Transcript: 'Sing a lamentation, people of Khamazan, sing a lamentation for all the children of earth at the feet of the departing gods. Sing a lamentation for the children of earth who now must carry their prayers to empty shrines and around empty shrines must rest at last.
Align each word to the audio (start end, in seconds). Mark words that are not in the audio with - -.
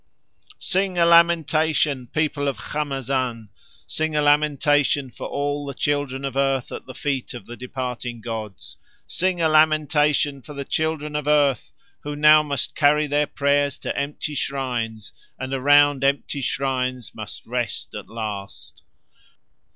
'Sing 0.57 0.97
a 0.97 1.05
lamentation, 1.05 2.07
people 2.07 2.47
of 2.47 2.57
Khamazan, 2.57 3.49
sing 3.85 4.15
a 4.15 4.21
lamentation 4.23 5.11
for 5.11 5.27
all 5.27 5.67
the 5.67 5.75
children 5.75 6.25
of 6.25 6.35
earth 6.35 6.71
at 6.71 6.87
the 6.87 6.95
feet 6.95 7.35
of 7.35 7.45
the 7.45 7.55
departing 7.55 8.19
gods. 8.19 8.77
Sing 9.05 9.39
a 9.43 9.47
lamentation 9.47 10.41
for 10.41 10.55
the 10.55 10.65
children 10.65 11.15
of 11.15 11.27
earth 11.27 11.71
who 11.99 12.15
now 12.15 12.41
must 12.41 12.73
carry 12.73 13.05
their 13.05 13.27
prayers 13.27 13.77
to 13.77 13.95
empty 13.95 14.33
shrines 14.33 15.13
and 15.37 15.53
around 15.53 16.03
empty 16.03 16.41
shrines 16.41 17.13
must 17.13 17.45
rest 17.45 17.93
at 17.93 18.09
last. 18.09 18.81